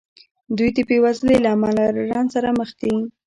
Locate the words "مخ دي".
2.59-2.93